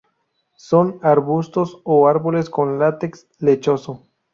[0.57, 4.01] Son arbustos o árboles con látex lechoso.